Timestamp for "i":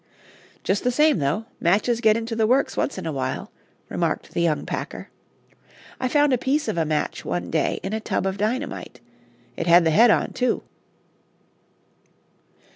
5.99-6.07